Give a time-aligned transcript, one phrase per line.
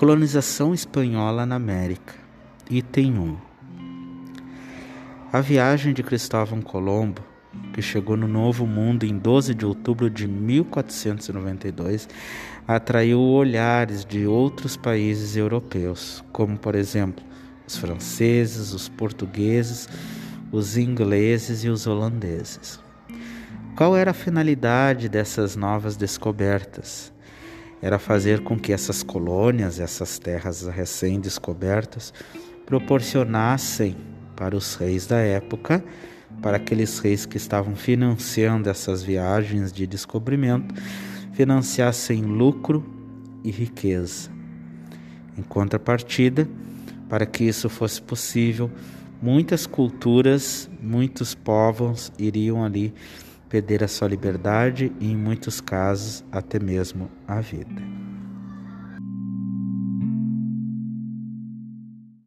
[0.00, 2.14] Colonização espanhola na América.
[2.70, 3.36] Item 1.
[5.30, 7.22] A viagem de Cristóvão Colombo,
[7.74, 12.08] que chegou no Novo Mundo em 12 de outubro de 1492,
[12.66, 17.22] atraiu olhares de outros países europeus, como por exemplo
[17.66, 19.86] os franceses, os portugueses,
[20.50, 22.80] os ingleses e os holandeses.
[23.76, 27.12] Qual era a finalidade dessas novas descobertas?
[27.82, 32.12] Era fazer com que essas colônias, essas terras recém-descobertas,
[32.66, 33.96] proporcionassem
[34.36, 35.82] para os reis da época,
[36.42, 40.74] para aqueles reis que estavam financiando essas viagens de descobrimento,
[41.32, 42.84] financiassem lucro
[43.42, 44.30] e riqueza.
[45.36, 46.48] Em contrapartida,
[47.08, 48.70] para que isso fosse possível,
[49.20, 52.94] muitas culturas, muitos povos iriam ali
[53.50, 57.99] perder a sua liberdade e, em muitos casos, até mesmo a vida.